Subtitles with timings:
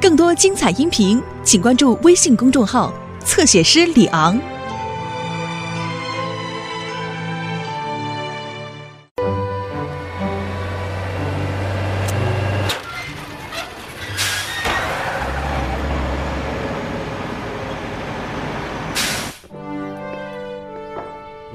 [0.00, 2.92] 更多精彩音频，请关注微信公众号
[3.24, 4.38] “侧写师李昂”。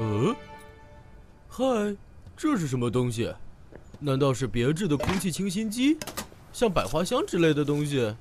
[0.00, 0.34] 嗯，
[1.48, 1.96] 嗨，
[2.36, 3.32] 这是什么东西？
[4.00, 5.96] 难道是别致的空气清新机，
[6.52, 8.14] 像百花香之类的东西？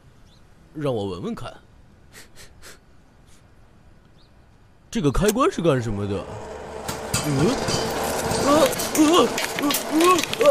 [0.73, 1.51] 让我闻闻看。
[4.91, 6.23] 这个开关是干什么的？
[7.25, 7.49] 嗯，
[8.45, 8.49] 啊
[8.95, 9.03] 啊
[9.61, 9.67] 啊
[10.39, 10.47] 啊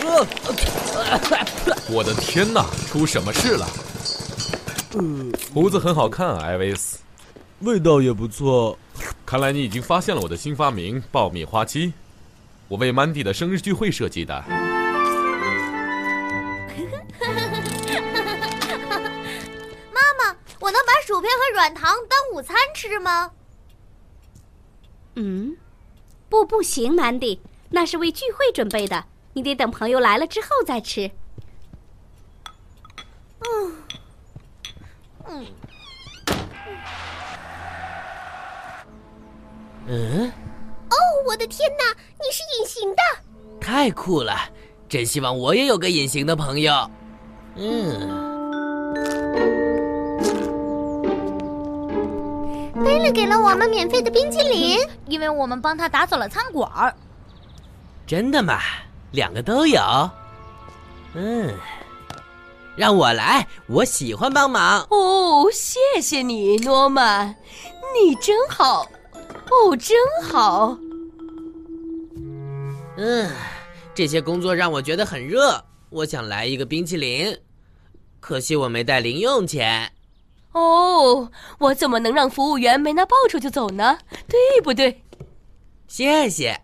[0.00, 1.76] 啊啊！
[1.90, 3.66] 我的天哪，出什么事了？
[4.94, 5.02] 呃，
[5.52, 6.98] 胡子很好看啊，艾维斯。
[7.60, 8.78] 味道也不错。
[9.24, 11.92] 看来你已经发现了我的新发明——爆米花机。
[12.68, 14.73] 我为曼迪的生日聚会设计的。
[21.54, 23.30] 软糖当午餐吃吗？
[25.14, 25.56] 嗯，
[26.28, 31.08] 不，不行，曼迪，那是为聚会准备的，你得等朋友来了之后再吃。
[33.38, 33.76] 嗯，
[35.28, 35.46] 嗯，
[39.86, 40.32] 嗯，
[40.90, 41.84] 哦，我的天哪，
[42.18, 43.02] 你是隐形的！
[43.60, 44.36] 太酷了！
[44.88, 46.90] 真希望我也有个隐形的朋友。
[47.54, 48.33] 嗯，
[52.84, 56.94] 贝勒给了我们免费的冰淇淋，因为我们帮他打扫了餐馆儿。
[58.06, 58.60] 真的吗？
[59.12, 59.80] 两个都有。
[61.14, 61.54] 嗯，
[62.76, 64.86] 让我来，我喜欢帮忙。
[64.90, 67.34] 哦，谢谢你，诺曼，
[67.94, 68.86] 你真好。
[69.50, 70.76] 哦，真好。
[72.98, 73.30] 嗯，
[73.94, 77.34] 这些工作让我觉得很热，我想来一个冰淇淋，
[78.20, 79.90] 可惜我没带零用钱。
[80.54, 83.98] 哦，我怎么能让服务员没拿报酬就走呢？
[84.28, 85.02] 对不对？
[85.88, 86.60] 谢谢。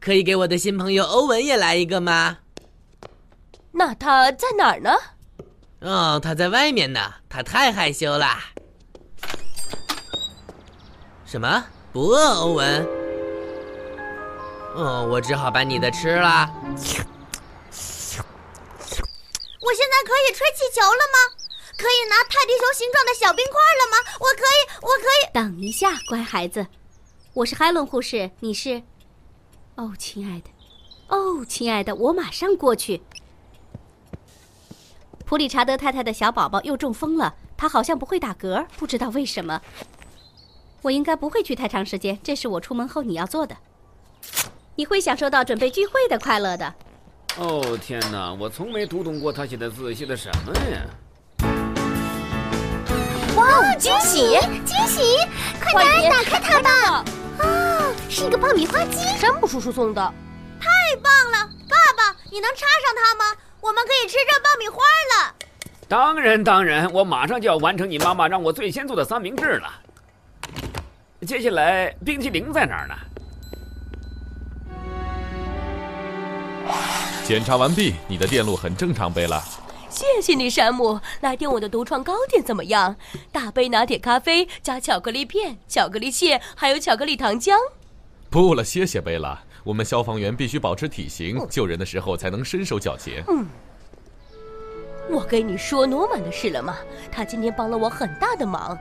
[0.00, 2.38] 可以给我的新朋友欧文也来一个吗？
[3.70, 4.90] 那他在哪儿呢？
[5.80, 8.26] 哦，他在外面呢，他太害羞了。
[11.24, 11.64] 什么？
[11.92, 12.86] 不饿，欧文。
[14.74, 16.50] 哦，我只好把你的吃了。
[19.60, 21.41] 我现在可以吹气球了吗？
[21.82, 23.96] 可以拿泰迪熊形状的小冰块了吗？
[24.20, 25.32] 我可以，我可以。
[25.34, 26.64] 等一下，乖孩子，
[27.34, 28.80] 我是海伦护士，你是？
[29.74, 30.50] 哦，亲爱的，
[31.08, 33.02] 哦，亲爱的，我马上过去。
[35.26, 39.60] 普理查德太太的小宝宝又中风了，他好像不会打嗝，不知道为什么。
[40.82, 43.56] 我应该不会去太长时间，这是我出门后你要做的。
[44.76, 46.72] 你会享受到准备聚会的快乐的。
[47.38, 50.86] 哦天哪，我从没读懂过他写的字写的什么呀！
[53.36, 55.16] 哇哦，惊喜，惊喜！
[55.60, 57.04] 快点打开它吧！
[57.38, 57.44] 啊，
[58.08, 60.14] 是一个爆米花机，山姆叔叔送的。
[60.60, 63.36] 太棒了，爸爸，你能插上它吗？
[63.60, 64.82] 我们可以吃这爆米花
[65.16, 65.34] 了。
[65.88, 69.72] 当然，当然，我马上就要完成你妈妈让我最先做的三明治了。
[71.26, 72.94] 接下来，冰淇淋在哪儿呢？
[77.24, 79.42] 检查完毕，你的电路很正常，贝拉。
[79.92, 80.98] 谢谢你，山姆。
[81.20, 82.96] 来点我的独创糕点怎么样？
[83.30, 87.54] 大杯拿铁咖啡加巧克力片、巧克力屑，还有巧克力糖浆。
[88.30, 89.38] 不了，谢谢贝拉。
[89.62, 93.22] 我们消防员必须保持体型，救人的时候才能身手矫捷。
[93.28, 93.46] 嗯。
[95.10, 96.78] 我跟你说诺曼的事了吗？
[97.10, 98.78] 他今天帮了我很大的忙。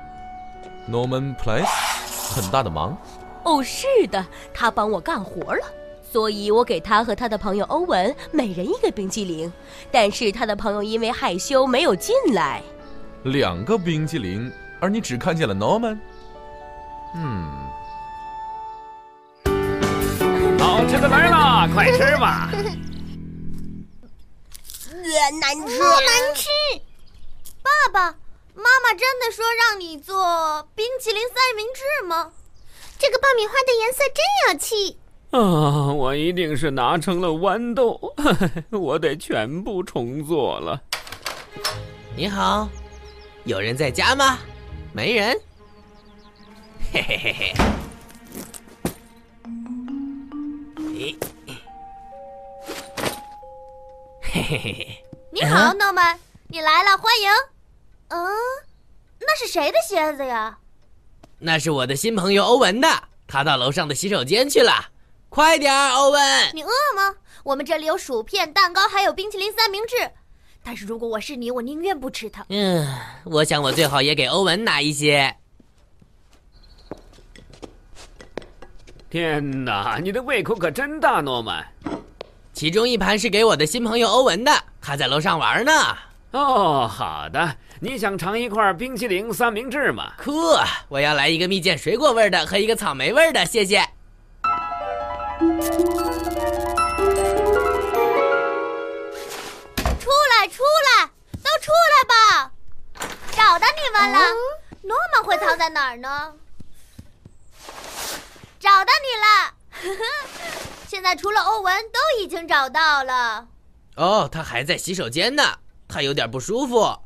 [0.89, 2.97] Norman Place，很大的忙。
[3.43, 5.65] 哦，是的，他帮我干活了。
[6.11, 9.51] 所以我给他和他的朋友欧文每人一个冰淇淋，
[9.89, 12.61] 但是他的朋友因为害羞没有进来。
[13.23, 14.51] 两个冰淇淋，
[14.81, 15.97] 而你只看见了 Norman。
[17.15, 17.49] 嗯，
[20.59, 22.49] 好吃的来了，快吃吧！
[24.91, 26.49] 呃，难吃，难吃。
[27.61, 28.17] 爸爸
[28.53, 32.31] 妈妈真的说让你做冰淇淋三明治吗？
[32.99, 34.97] 这个爆米花的颜色真有气。
[35.31, 35.39] 啊，
[35.93, 37.99] 我一定是拿成了豌豆，
[38.69, 40.81] 我得全部重做了。
[42.17, 42.67] 你好，
[43.45, 44.39] 有人在家吗？
[44.91, 45.39] 没人。
[46.91, 47.53] 嘿嘿嘿嘿。
[50.89, 51.15] 咦，
[54.21, 55.05] 嘿嘿嘿嘿。
[55.31, 56.19] 你好，诺曼，
[56.49, 57.29] 你来了，欢迎。
[58.09, 58.27] 嗯，
[59.21, 60.57] 那是谁的鞋子呀？
[61.39, 62.87] 那是我的新朋友欧文的，
[63.25, 64.90] 他到楼上的洗手间去了。
[65.31, 66.21] 快点儿，欧文！
[66.53, 67.15] 你饿吗？
[67.45, 69.95] 我们这里有薯片、蛋糕，还有冰淇淋三明治。
[70.61, 72.45] 但是如果我是你，我宁愿不吃它。
[72.49, 72.85] 嗯，
[73.23, 75.33] 我想我最好也给欧文拿一些。
[79.09, 81.65] 天哪，你的胃口可真大，诺曼。
[82.51, 84.51] 其中一盘是给我的新朋友欧文的，
[84.81, 85.71] 他在楼上玩呢。
[86.31, 87.55] 哦，好的。
[87.79, 90.11] 你想尝一块冰淇淋三明治吗？
[90.21, 90.33] 酷！
[90.89, 93.81] 我要来一个蜜饯水果味的和一个草莓味的，谢谢。
[99.99, 101.09] 出来，出来，
[101.41, 102.51] 都出来吧！
[103.31, 104.19] 找到你们了。
[104.83, 106.35] 诺曼会藏在哪儿呢？
[108.59, 109.55] 找到你了！
[110.87, 113.47] 现在除了欧文，都已经找到了。
[113.95, 116.99] 哦，他还在洗手间呢，他有点不舒服。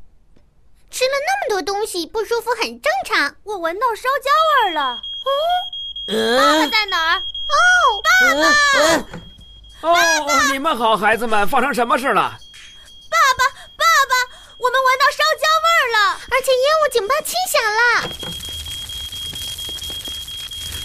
[0.90, 3.34] 吃了那么多东西，不舒服很正常。
[3.44, 4.30] 我闻到烧焦
[4.66, 5.00] 味了。
[5.24, 5.30] 嗯，
[6.06, 6.12] 爸
[6.60, 7.22] 爸在哪儿？
[7.48, 7.54] 哦，
[8.02, 8.44] 爸爸！
[9.80, 9.86] 哦，
[10.52, 12.38] 你们好，孩子们，发生什么事了？
[13.10, 13.44] 爸爸，
[13.76, 14.14] 爸爸，
[14.56, 17.82] 我们闻到烧焦味儿了，而且烟雾警报器响了。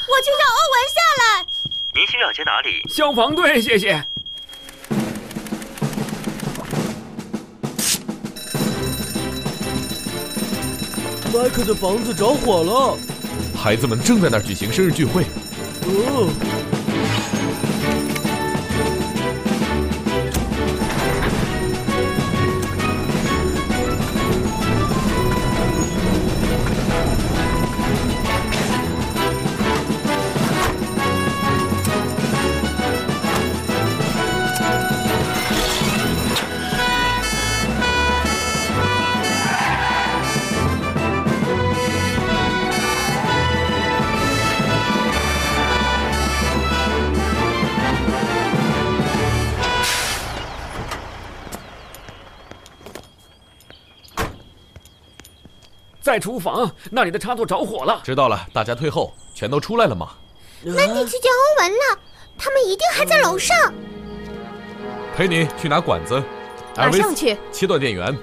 [0.09, 1.47] 我去让欧文下来。
[1.95, 2.83] 您需要接哪里？
[2.89, 4.05] 消防队，谢谢。
[11.33, 12.97] 麦克的房子着火了，
[13.55, 15.25] 孩子们正在那儿举行生日聚会。
[15.83, 16.31] 哦，
[56.07, 58.01] 在厨房那里的插座着火了。
[58.05, 60.11] 知道了，大家退后，全都出来了吗？
[60.65, 61.99] 曼迪去见欧文了，
[62.39, 63.57] 他们一定还在楼上。
[65.17, 66.23] 陪你去拿管子。
[66.77, 67.37] 马上去。
[67.51, 68.17] 切断电源。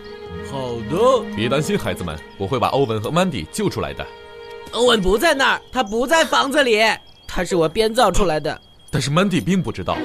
[0.49, 1.25] 好的。
[1.35, 4.05] 别担心，孩子们，我会把欧文和曼迪救出来的。
[4.71, 6.81] 欧文不在那儿，他不在房子里，
[7.27, 8.61] 他是我编造出来的。
[8.89, 9.97] 但是曼迪并不知道。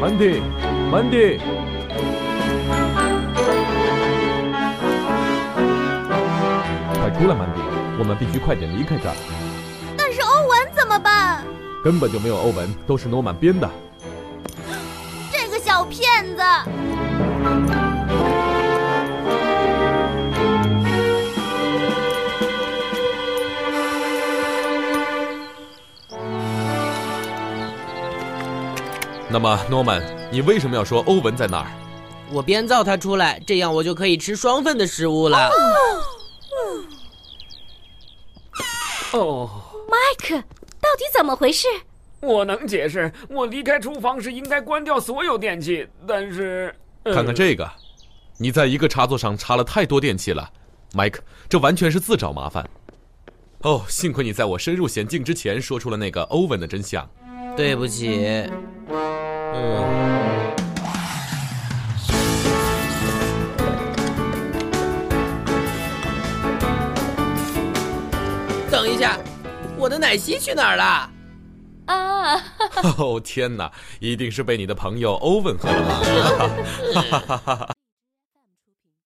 [0.00, 0.42] 曼迪，
[0.90, 1.38] 曼迪。
[7.22, 7.60] 出来，曼迪！
[8.00, 9.14] 我们必须快点离开这儿。
[9.96, 11.44] 但是欧文怎么办？
[11.84, 13.70] 根本就没有欧文，都是诺曼编的。
[15.30, 16.04] 这个小骗
[16.36, 16.42] 子！
[29.28, 30.02] 那么，诺曼，
[30.32, 31.66] 你为什么要说欧文在那儿？
[32.32, 35.38] 我编造他出来，这样我就可以吃双份的食物了。
[35.46, 35.52] 哦，
[39.18, 40.36] 麦克，
[40.80, 41.68] 到底怎么回事？
[42.20, 46.74] 我能解释，我离开厨房时应该关掉所有电器，但是……
[47.02, 47.68] 呃、看看这个，
[48.38, 50.50] 你在一个插座上插了太多电器了，
[50.94, 52.68] 迈克，这完全是自找麻烦。
[53.62, 57.08] 哦，幸亏你在我深入险境之前说出了那个欧文的真相。
[57.54, 58.48] 对不起，
[58.88, 60.71] 嗯。
[68.82, 69.16] 等一下，
[69.78, 71.08] 我的奶昔去哪儿了？
[71.86, 72.34] 啊！
[72.98, 73.70] 哦天哪，
[74.00, 75.82] 一定是被你的朋友欧文喝了
[77.46, 77.68] 吧？